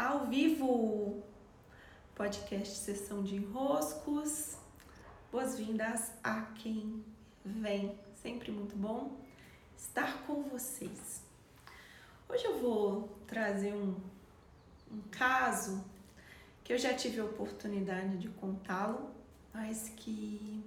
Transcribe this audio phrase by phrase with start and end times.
[0.00, 1.22] ao vivo,
[2.14, 4.56] podcast Sessão de Enroscos.
[5.30, 7.04] Boas-vindas a quem
[7.44, 9.20] vem, sempre muito bom
[9.76, 11.22] estar com vocês.
[12.26, 13.94] Hoje eu vou trazer um,
[14.90, 15.84] um caso
[16.64, 19.10] que eu já tive a oportunidade de contá-lo,
[19.52, 20.64] mas que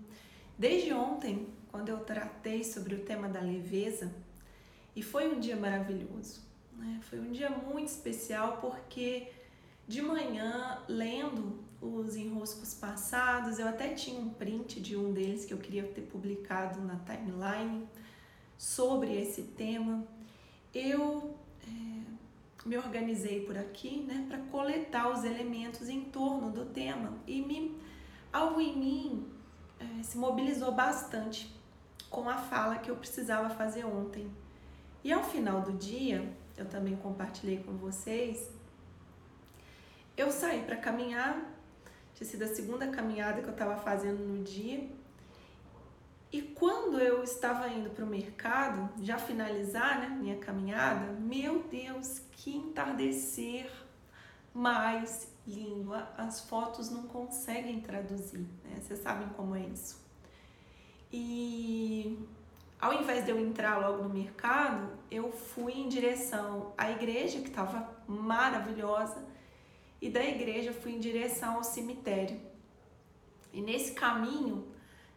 [0.59, 4.13] desde ontem, quando eu tratei sobre o tema da leveza,
[4.95, 6.52] e foi um dia maravilhoso.
[6.77, 6.99] Né?
[7.03, 9.31] Foi um dia muito especial porque
[9.87, 15.53] de manhã, lendo os enroscos passados, eu até tinha um print de um deles que
[15.53, 17.87] eu queria ter publicado na timeline
[18.57, 20.07] sobre esse tema.
[20.73, 21.35] Eu
[21.67, 22.03] é,
[22.65, 27.77] me organizei por aqui né, para coletar os elementos em torno do tema e me,
[28.31, 29.27] algo em mim
[29.79, 31.53] é, se mobilizou bastante
[32.09, 34.31] com a fala que eu precisava fazer ontem.
[35.03, 38.49] E ao final do dia, eu também compartilhei com vocês,
[40.15, 41.43] eu saí para caminhar,
[42.13, 44.87] tinha sido a segunda caminhada que eu estava fazendo no dia.
[46.31, 52.21] E quando eu estava indo para o mercado, já finalizar né, minha caminhada, meu Deus,
[52.31, 53.71] que entardecer
[54.53, 55.93] mais lindo.
[56.17, 58.79] As fotos não conseguem traduzir, né?
[58.81, 60.01] Vocês sabem como é isso.
[61.11, 62.17] E
[62.83, 67.47] ao invés de eu entrar logo no mercado, eu fui em direção à igreja, que
[67.47, 69.23] estava maravilhosa,
[70.01, 72.37] e da igreja fui em direção ao cemitério.
[73.53, 74.67] E nesse caminho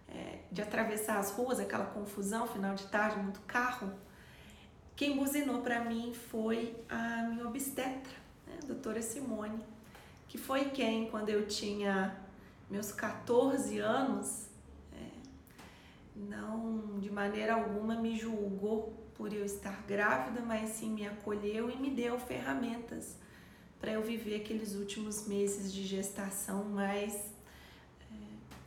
[0.08, 3.92] é, de atravessar as ruas, aquela confusão, final de tarde, muito carro,
[4.94, 8.14] quem buzinou para mim foi a minha obstetra,
[8.46, 9.58] né, a doutora Simone,
[10.28, 12.16] que foi quem, quando eu tinha
[12.70, 14.45] meus 14 anos,
[16.16, 21.76] não de maneira alguma me julgou por eu estar grávida, mas sim me acolheu e
[21.76, 23.16] me deu ferramentas
[23.80, 27.14] para eu viver aqueles últimos meses de gestação mais
[28.10, 28.14] é,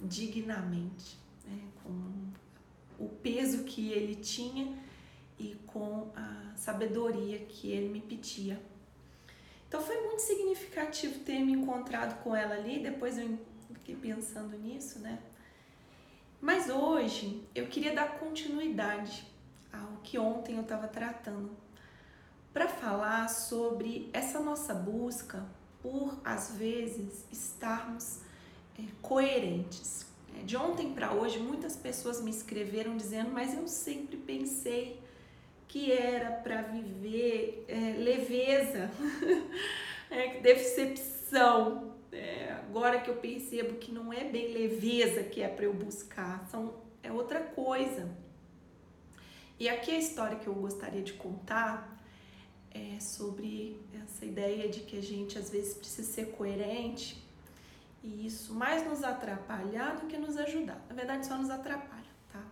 [0.02, 1.68] dignamente, né?
[1.84, 4.78] com o peso que ele tinha
[5.38, 8.62] e com a sabedoria que ele me pedia.
[9.68, 13.38] Então foi muito significativo ter me encontrado com ela ali, depois eu
[13.74, 15.20] fiquei pensando nisso, né?
[16.42, 19.28] Mas hoje eu queria dar continuidade
[19.72, 21.52] ao que ontem eu estava tratando,
[22.54, 25.46] para falar sobre essa nossa busca
[25.82, 28.20] por, às vezes, estarmos
[28.78, 30.06] é, coerentes.
[30.38, 35.00] É, de ontem para hoje, muitas pessoas me escreveram dizendo, mas eu sempre pensei
[35.68, 38.90] que era para viver é, leveza,
[40.10, 45.66] é, decepção, é, agora que eu percebo que não é bem leveza que é para
[45.66, 48.10] eu buscar, são, é outra coisa.
[49.60, 51.98] E aqui a história que eu gostaria de contar
[52.72, 57.22] é sobre essa ideia de que a gente às vezes precisa ser coerente
[58.04, 60.84] e isso mais nos atrapalhar do que nos ajudar.
[60.88, 62.44] Na verdade, só nos atrapalha, tá?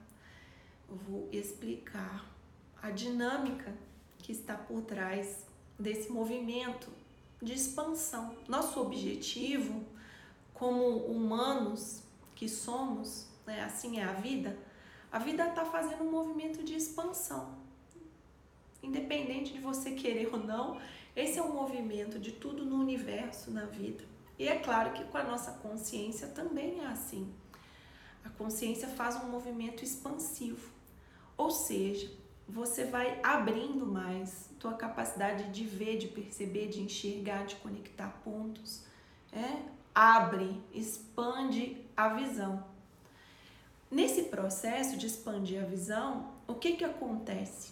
[0.90, 2.26] Eu vou explicar
[2.82, 3.74] a dinâmica
[4.18, 5.46] que está por trás
[5.80, 6.90] desse movimento
[7.42, 8.36] de expansão.
[8.48, 9.86] Nosso objetivo,
[10.54, 12.04] como humanos
[12.36, 14.58] que somos, né, assim é a vida,
[15.12, 17.56] a vida está fazendo um movimento de expansão.
[18.82, 20.80] Independente de você querer ou não,
[21.16, 24.04] esse é um movimento de tudo no universo, na vida.
[24.38, 27.34] E é claro que com a nossa consciência também é assim.
[28.24, 30.70] A consciência faz um movimento expansivo.
[31.36, 32.12] Ou seja,
[32.48, 38.84] você vai abrindo mais tua capacidade de ver, de perceber, de enxergar, de conectar pontos.
[39.32, 39.64] É?
[39.94, 42.64] Abre, expande a visão.
[43.90, 47.72] Nesse processo de expandir a visão, o que, que acontece?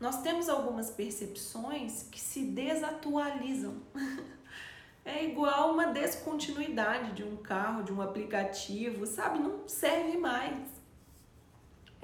[0.00, 3.76] Nós temos algumas percepções que se desatualizam.
[5.04, 9.38] é igual uma descontinuidade de um carro, de um aplicativo, sabe?
[9.38, 10.83] Não serve mais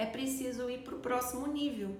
[0.01, 1.95] é preciso ir para o próximo nível.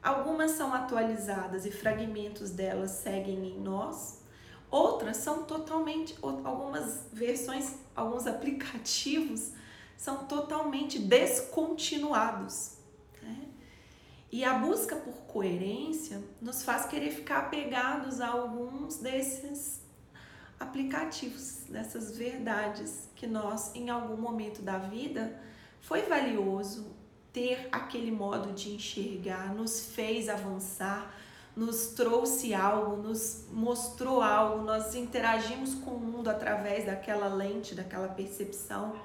[0.00, 4.22] Algumas são atualizadas e fragmentos delas seguem em nós,
[4.70, 9.52] outras são totalmente, algumas versões, alguns aplicativos
[9.96, 12.76] são totalmente descontinuados.
[13.20, 13.48] Né?
[14.30, 19.80] E a busca por coerência nos faz querer ficar apegados a alguns desses
[20.60, 25.42] aplicativos, dessas verdades que nós, em algum momento da vida,
[25.80, 26.94] foi valioso,
[27.36, 31.14] ter aquele modo de enxergar nos fez avançar,
[31.54, 38.08] nos trouxe algo, nos mostrou algo, nós interagimos com o mundo através daquela lente, daquela
[38.08, 38.98] percepção.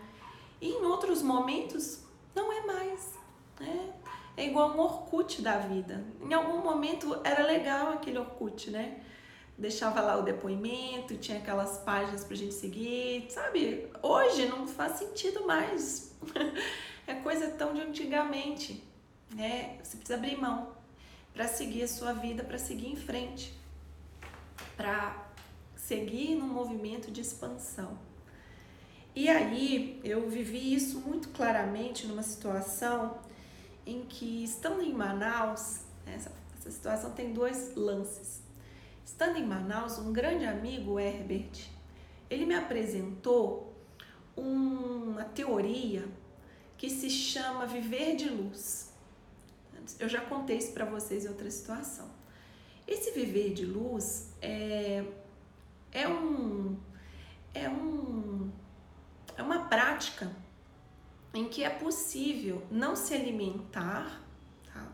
[0.62, 3.14] E em outros momentos não é mais,
[3.60, 3.90] né?
[4.38, 6.02] É igual um Orkut da vida.
[6.22, 9.02] Em algum momento era legal aquele Orkut, né?
[9.62, 13.88] Deixava lá o depoimento, tinha aquelas páginas pra gente seguir, sabe?
[14.02, 16.16] Hoje não faz sentido mais.
[17.06, 18.84] é coisa tão de antigamente,
[19.36, 19.78] né?
[19.84, 20.76] Você precisa abrir mão
[21.32, 23.54] para seguir a sua vida, para seguir em frente,
[24.76, 25.28] para
[25.76, 27.98] seguir num movimento de expansão.
[29.16, 33.20] E aí eu vivi isso muito claramente numa situação
[33.86, 38.42] em que, estando em Manaus, essa, essa situação tem dois lances.
[39.06, 41.70] Estando em Manaus, um grande amigo, Herbert,
[42.30, 43.76] ele me apresentou
[44.36, 46.08] uma teoria
[46.78, 48.92] que se chama viver de luz.
[50.00, 52.10] Eu já contei isso para vocês em outra situação.
[52.88, 55.04] Esse viver de luz é,
[55.92, 56.78] é um
[57.54, 58.52] é um
[59.38, 60.32] é uma prática
[61.34, 64.22] em que é possível não se alimentar
[64.74, 64.88] tá?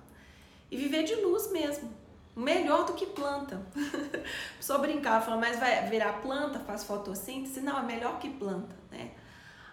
[0.69, 1.91] e viver de luz mesmo
[2.37, 3.59] melhor do que planta.
[4.61, 7.59] Só brincar, falando, mas vai virar planta, faz fotossíntese?
[7.61, 9.11] Não, é melhor que planta, né?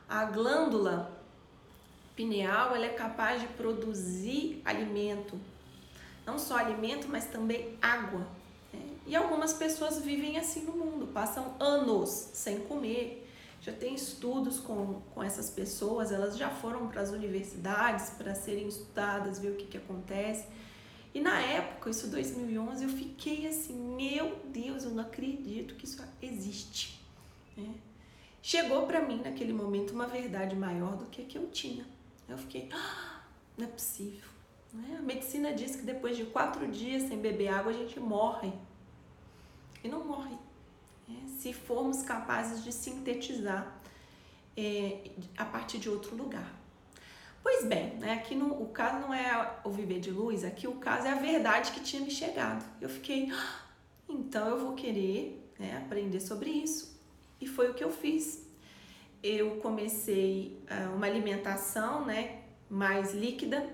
[0.09, 1.13] A glândula
[2.17, 5.39] pineal, ela é capaz de produzir alimento.
[6.25, 8.27] Não só alimento, mas também água.
[8.73, 8.81] Né?
[9.07, 13.29] E algumas pessoas vivem assim no mundo, passam anos sem comer.
[13.61, 18.69] Já tem estudos com, com essas pessoas, elas já foram para as universidades para serem
[18.69, 20.47] estudadas, ver o que, que acontece
[21.15, 26.03] e na época, isso 2011, eu fiquei assim, meu Deus, eu não acredito que isso
[26.21, 27.01] existe.
[27.57, 27.73] Né?
[28.43, 31.87] Chegou para mim naquele momento uma verdade maior do que a que eu tinha.
[32.29, 33.23] Eu fiquei, ah,
[33.57, 34.29] não é possível.
[34.73, 34.97] Né?
[34.99, 38.53] A medicina diz que depois de quatro dias sem beber água a gente morre.
[39.85, 40.37] E não morre.
[41.07, 41.23] Né?
[41.39, 43.81] Se formos capazes de sintetizar
[44.57, 46.64] é, a partir de outro lugar.
[47.45, 50.77] Pois bem, né, aqui no, o caso não é o viver de luz, aqui o
[50.77, 52.65] caso é a verdade que tinha me chegado.
[52.81, 53.67] Eu fiquei, ah,
[54.09, 56.99] então eu vou querer né, aprender sobre isso.
[57.39, 58.43] E foi o que eu fiz.
[59.23, 63.69] Eu comecei uh, uma alimentação né, mais líquida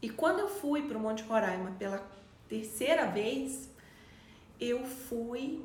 [0.00, 2.10] e quando eu fui para o Monte Roraima pela
[2.48, 3.68] terceira vez,
[4.58, 5.62] eu fui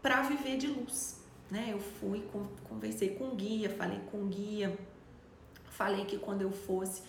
[0.00, 1.20] para viver de luz.
[1.50, 1.70] Né?
[1.72, 2.24] Eu fui,
[2.68, 4.78] conversei com o guia, falei com o guia,
[5.72, 7.02] Falei que quando eu fosse,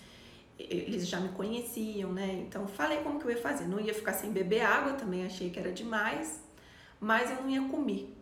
[0.57, 2.45] eles já me conheciam, né?
[2.47, 3.65] Então falei como que eu ia fazer.
[3.67, 6.41] Não ia ficar sem beber água, também achei que era demais,
[6.99, 8.15] mas eu não ia comer.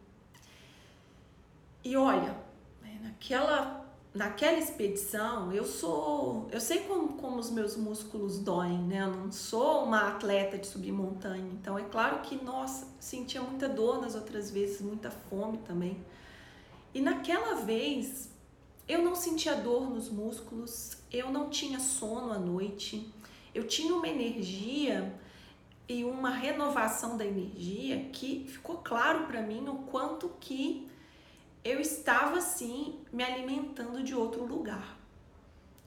[1.83, 2.35] E olha,
[2.81, 3.81] né, naquela
[4.13, 9.03] naquela expedição, eu sou, eu sei como, como os meus músculos doem, né?
[9.03, 13.69] Eu não sou uma atleta de subir montanha, então é claro que, nossa, sentia muita
[13.69, 15.97] dor nas outras vezes, muita fome também.
[16.93, 18.29] E naquela vez,
[18.91, 23.09] eu não sentia dor nos músculos, eu não tinha sono à noite,
[23.55, 25.13] eu tinha uma energia
[25.87, 30.89] e uma renovação da energia que ficou claro para mim o quanto que
[31.63, 34.97] eu estava assim me alimentando de outro lugar.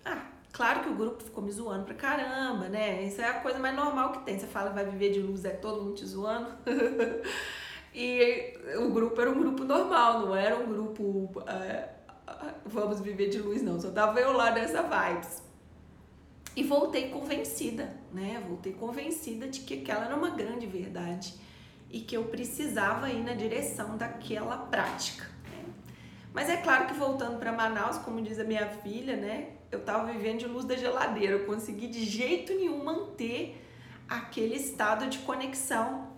[0.02, 3.02] Ah, claro que o grupo ficou me zoando pra caramba, né?
[3.02, 4.38] Isso é a coisa mais normal que tem.
[4.38, 6.48] Você fala vai viver de luz, é todo mundo te zoando.
[7.94, 11.42] e o grupo era um grupo normal, não era um grupo.
[11.46, 11.94] É,
[12.64, 13.80] vamos viver de luz, não.
[13.80, 15.42] Só tava eu lá nessa vibes.
[16.56, 18.42] E voltei convencida, né?
[18.46, 21.34] Voltei convencida de que aquela era uma grande verdade
[21.90, 25.24] e que eu precisava ir na direção daquela prática.
[25.44, 25.64] Né?
[26.32, 29.54] Mas é claro que voltando para Manaus, como diz a minha filha, né?
[29.70, 31.32] Eu tava vivendo de luz da geladeira.
[31.32, 33.60] Eu consegui de jeito nenhum manter
[34.08, 36.08] aquele estado de conexão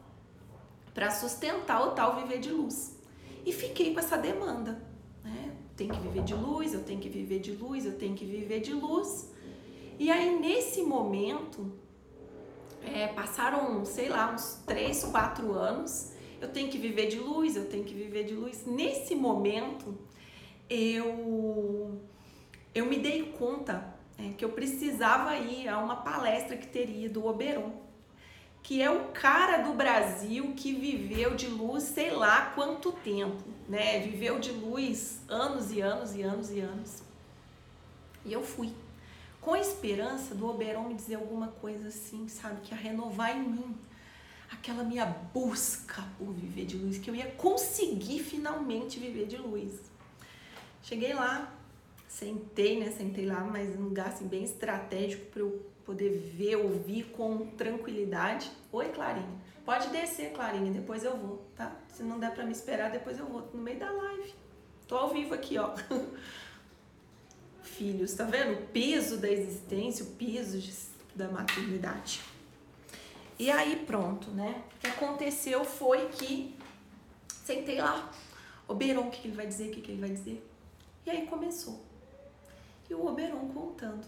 [0.92, 2.98] para sustentar o tal viver de luz.
[3.44, 4.82] E fiquei com essa demanda
[5.76, 8.60] tenho que viver de luz, eu tenho que viver de luz, eu tenho que viver
[8.60, 9.30] de luz.
[9.98, 11.72] E aí, nesse momento,
[12.82, 17.66] é, passaram, sei lá, uns 3, 4 anos, eu tenho que viver de luz, eu
[17.66, 18.64] tenho que viver de luz.
[18.66, 19.96] Nesse momento,
[20.68, 22.00] eu,
[22.74, 27.26] eu me dei conta é, que eu precisava ir a uma palestra que teria do
[27.26, 27.85] Oberon
[28.66, 34.00] que é o cara do Brasil que viveu de luz sei lá quanto tempo, né?
[34.00, 37.00] Viveu de luz anos e anos e anos e anos.
[38.24, 38.74] E eu fui
[39.40, 43.48] com a esperança do Oberon me dizer alguma coisa assim, sabe, que ia renovar em
[43.48, 43.76] mim
[44.50, 49.80] aquela minha busca por viver de luz, que eu ia conseguir finalmente viver de luz.
[50.82, 51.54] Cheguei lá,
[52.08, 52.90] sentei, né?
[52.90, 58.50] Sentei lá, mas num lugar assim, bem estratégico para eu poder ver, ouvir com tranquilidade.
[58.72, 59.46] Oi, Clarinha.
[59.64, 61.74] Pode descer, Clarinha, depois eu vou, tá?
[61.88, 64.34] Se não der para me esperar, depois eu vou no meio da live.
[64.86, 65.74] Tô ao vivo aqui, ó.
[67.62, 68.52] Filhos, tá vendo?
[68.54, 70.72] O peso da existência, o peso de,
[71.14, 72.20] da maternidade.
[73.38, 74.62] E aí, pronto, né?
[74.76, 76.56] O que aconteceu foi que
[77.46, 78.10] Sentei lá,
[78.66, 80.44] Oberon, o que, ele vai dizer, o que ele vai dizer.
[81.06, 81.80] E aí começou.
[82.88, 84.06] E o Oberon contando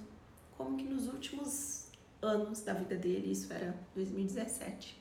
[0.56, 1.88] como que nos últimos
[2.20, 5.00] anos da vida dele, isso era 2017,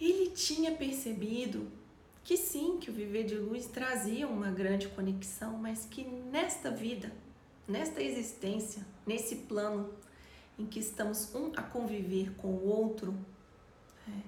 [0.00, 1.70] ele tinha percebido
[2.24, 7.10] que sim, que o viver de luz trazia uma grande conexão, mas que nesta vida,
[7.66, 9.92] nesta existência, nesse plano
[10.58, 13.14] em que estamos um a conviver com o outro,
[14.06, 14.20] é,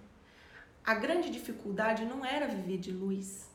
[0.85, 3.51] a grande dificuldade não era viver de luz.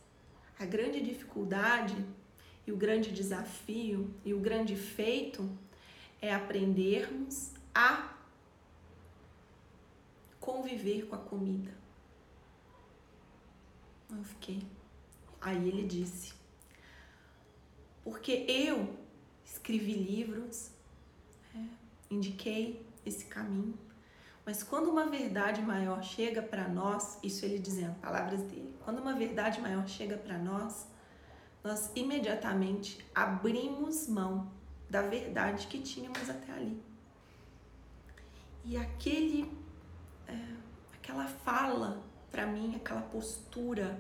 [0.60, 1.96] A grande dificuldade
[2.66, 5.50] e o grande desafio e o grande feito
[6.22, 8.14] é aprendermos a
[10.40, 11.72] conviver com a comida.
[14.10, 14.62] Eu fiquei.
[15.42, 16.34] Aí ele disse:
[18.04, 18.96] Porque eu
[19.44, 20.72] escrevi livros,
[21.56, 21.60] é,
[22.10, 23.78] indiquei esse caminho,
[24.46, 29.14] mas quando uma verdade maior chega para nós, isso ele dizendo, palavras dele, quando uma
[29.14, 30.88] verdade maior chega para nós,
[31.66, 34.52] nós imediatamente abrimos mão
[34.88, 36.80] da verdade que tínhamos até ali.
[38.64, 39.52] E aquele,
[40.28, 40.38] é,
[40.94, 44.00] aquela fala para mim, aquela postura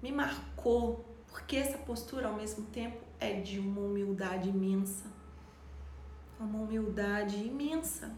[0.00, 5.10] me marcou, porque essa postura ao mesmo tempo é de uma humildade imensa,
[6.38, 8.14] uma humildade imensa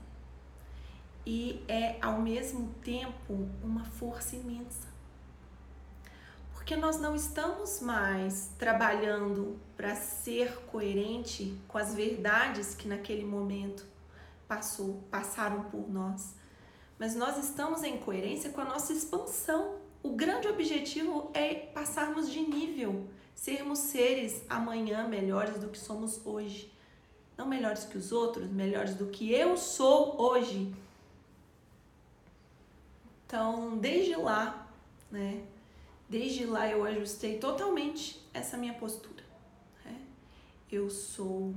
[1.25, 4.98] e é ao mesmo tempo uma força imensa.
[6.69, 13.87] Porque nós não estamos mais trabalhando para ser coerente com as verdades que naquele momento
[14.47, 16.35] passou, passaram por nós.
[16.99, 19.77] Mas nós estamos em coerência com a nossa expansão.
[20.03, 26.71] O grande objetivo é passarmos de nível, sermos seres amanhã melhores do que somos hoje.
[27.35, 30.71] Não melhores que os outros, melhores do que eu sou hoje.
[33.25, 34.69] Então, desde lá,
[35.11, 35.47] né,
[36.09, 39.23] Desde lá eu ajustei totalmente essa minha postura.
[39.85, 40.01] Né?
[40.71, 41.55] Eu sou.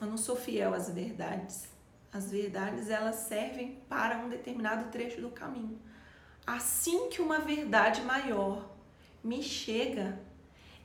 [0.00, 1.68] Eu não sou fiel às verdades.
[2.12, 5.80] As verdades elas servem para um determinado trecho do caminho.
[6.46, 8.70] Assim que uma verdade maior
[9.22, 10.20] me chega,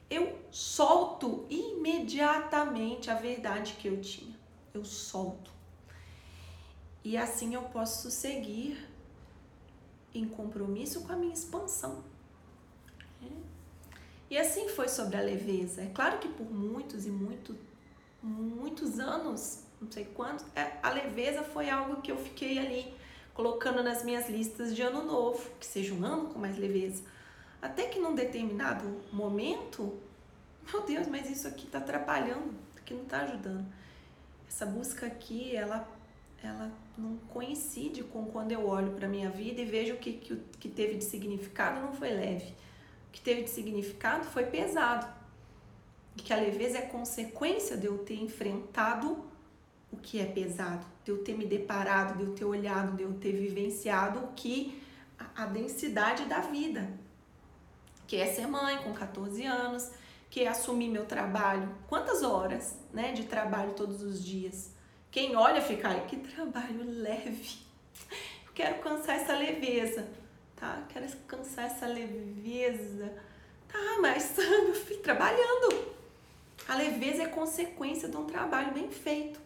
[0.09, 4.35] eu solto imediatamente a verdade que eu tinha.
[4.73, 5.51] Eu solto.
[7.03, 8.88] E assim eu posso seguir
[10.13, 12.03] em compromisso com a minha expansão.
[13.23, 13.27] É.
[14.29, 15.81] E assim foi sobre a leveza.
[15.81, 17.55] É claro que por muitos e muito,
[18.21, 22.93] muitos anos, não sei quantos, é, a leveza foi algo que eu fiquei ali
[23.33, 27.03] colocando nas minhas listas de ano novo, que seja um ano com mais leveza.
[27.61, 29.97] Até que num determinado momento,
[30.71, 33.65] meu Deus, mas isso aqui está atrapalhando, isso aqui não está ajudando.
[34.47, 35.87] Essa busca aqui, ela
[36.43, 40.43] ela não coincide com quando eu olho para minha vida e vejo que, que o
[40.59, 42.53] que teve de significado não foi leve.
[43.07, 45.07] O que teve de significado foi pesado.
[46.15, 49.23] E que a leveza é consequência de eu ter enfrentado
[49.91, 53.13] o que é pesado, de eu ter me deparado, de eu ter olhado, de eu
[53.13, 54.79] ter vivenciado o que
[55.17, 56.91] a, a densidade da vida,
[58.05, 59.89] que é ser mãe com 14 anos,
[60.29, 64.77] que é assumir meu trabalho, quantas horas, né, de trabalho todos os dias
[65.11, 67.57] quem olha fica, que trabalho leve.
[68.45, 70.07] Eu quero cansar essa leveza,
[70.55, 70.83] tá?
[70.89, 73.11] Quero cansar essa leveza.
[73.67, 75.97] Tá, mas meu filho, trabalhando.
[76.67, 79.39] A leveza é consequência de um trabalho bem feito.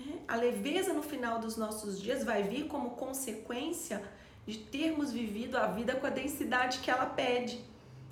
[0.00, 0.14] É?
[0.26, 4.02] A leveza no final dos nossos dias vai vir como consequência
[4.46, 7.62] de termos vivido a vida com a densidade que ela pede.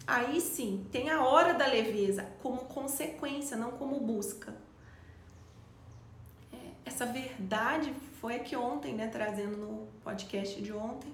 [0.07, 4.64] Aí sim, tem a hora da leveza como consequência, não como busca
[6.85, 11.13] essa verdade foi aqui ontem, né, trazendo no podcast de ontem,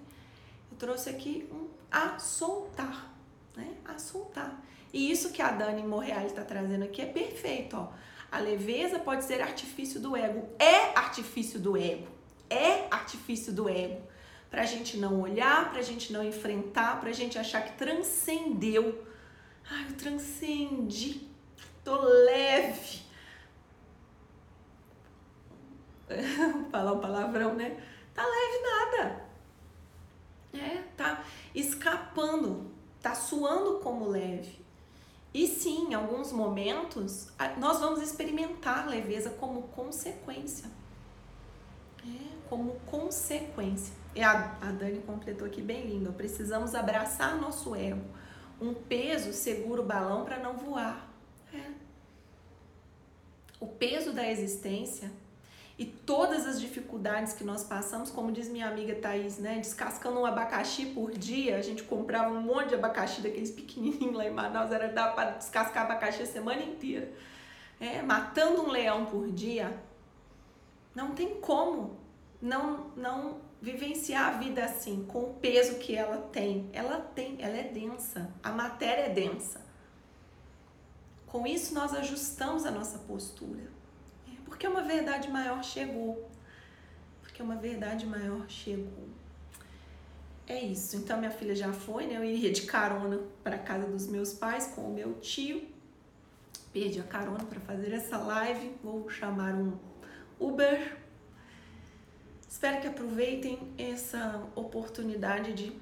[0.70, 3.12] eu trouxe aqui um a soltar,
[3.56, 4.62] né, a soltar.
[4.92, 7.88] E isso que a Dani Morreal está trazendo aqui é perfeito, ó.
[8.30, 12.06] A leveza pode ser artifício do ego, é artifício do ego,
[12.48, 14.02] é artifício do ego.
[14.48, 19.04] Pra gente não olhar, pra gente não enfrentar, pra gente achar que transcendeu.
[19.68, 21.28] Ai, eu transcendi,
[21.84, 23.09] tô leve
[26.70, 27.80] falar um palavrão, né?
[28.14, 29.30] Tá leve nada.
[30.52, 31.24] É, tá
[31.54, 34.60] escapando, tá suando como leve.
[35.32, 40.68] E sim, em alguns momentos, nós vamos experimentar leveza como consequência.
[42.04, 43.94] É, como consequência.
[44.14, 46.12] E a, a Dani completou aqui bem lindo.
[46.12, 48.04] Precisamos abraçar nosso ego.
[48.60, 51.08] Um peso segura o balão para não voar.
[51.54, 51.70] É.
[53.60, 55.12] O peso da existência
[55.80, 59.58] E todas as dificuldades que nós passamos, como diz minha amiga Thaís, né?
[59.60, 64.26] Descascando um abacaxi por dia, a gente comprava um monte de abacaxi daqueles pequenininhos lá
[64.26, 67.10] em Manaus, era dar para descascar abacaxi a semana inteira.
[67.80, 69.82] É, matando um leão por dia,
[70.94, 71.96] não tem como
[72.42, 76.68] não, não vivenciar a vida assim, com o peso que ela tem.
[76.74, 79.62] Ela tem, ela é densa, a matéria é densa.
[81.26, 83.79] Com isso, nós ajustamos a nossa postura.
[84.50, 86.28] É, porque uma verdade maior chegou.
[87.22, 89.08] Porque uma verdade maior chegou.
[90.46, 90.96] É isso.
[90.96, 92.16] Então, minha filha já foi, né?
[92.16, 95.62] Eu iria de carona para casa dos meus pais com o meu tio.
[96.72, 98.74] Perdi a carona para fazer essa live.
[98.82, 99.78] Vou chamar um
[100.38, 100.98] Uber.
[102.48, 105.72] Espero que aproveitem essa oportunidade de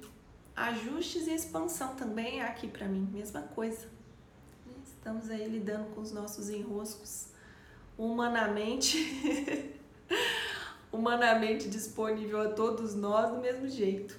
[0.55, 3.09] ajustes e expansão também aqui para mim.
[3.13, 3.99] Mesma coisa
[5.09, 7.29] Estamos aí lidando com os nossos enroscos
[7.99, 8.97] humanamente,
[10.93, 14.19] humanamente disponível a todos nós do mesmo jeito.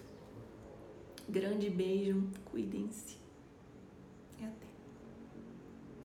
[1.28, 3.19] Grande beijo, cuidem-se.